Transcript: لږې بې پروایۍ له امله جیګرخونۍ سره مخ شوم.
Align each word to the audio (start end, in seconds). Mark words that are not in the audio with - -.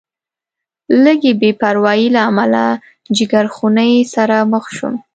لږې 1.03 1.31
بې 1.39 1.51
پروایۍ 1.61 2.05
له 2.15 2.21
امله 2.29 2.63
جیګرخونۍ 3.15 3.93
سره 4.13 4.35
مخ 4.51 4.65
شوم. 4.75 4.93